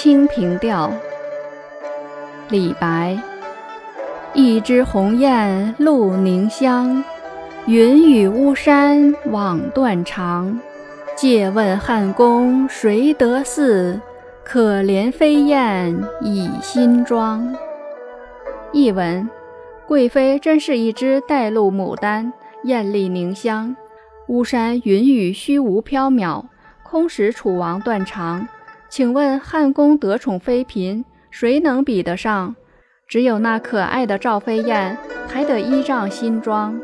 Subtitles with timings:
[0.00, 0.88] 清平调》
[2.50, 3.18] 李白。
[4.32, 7.02] 一枝红艳露凝香，
[7.66, 10.60] 云雨巫山枉断肠。
[11.16, 14.00] 借问汉宫谁得似？
[14.44, 17.52] 可怜飞燕倚新妆。
[18.70, 19.28] 译文：
[19.84, 23.74] 贵妃真是一枝带露牡丹，艳丽凝香。
[24.28, 26.44] 巫山云雨虚无缥缈，
[26.84, 28.46] 空使楚王断肠。
[28.88, 32.54] 请问汉宫得宠妃嫔，谁能比得上？
[33.06, 34.96] 只有那可爱的赵飞燕，
[35.28, 36.78] 还得依仗新妆。